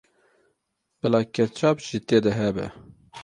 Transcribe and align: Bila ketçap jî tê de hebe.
Bila 1.01 1.19
ketçap 1.35 1.77
jî 1.87 1.99
tê 2.07 2.19
de 2.25 2.31
hebe. 2.39 2.67